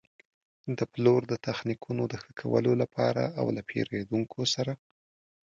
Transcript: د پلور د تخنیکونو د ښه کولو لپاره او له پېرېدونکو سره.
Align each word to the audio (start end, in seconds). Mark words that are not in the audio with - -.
د 0.77 0.79
پلور 0.93 1.21
د 1.27 1.33
تخنیکونو 1.45 2.03
د 2.07 2.13
ښه 2.21 2.31
کولو 2.41 2.71
لپاره 2.81 3.23
او 3.39 3.45
له 3.55 3.61
پېرېدونکو 3.69 4.39
سره. 4.53 4.73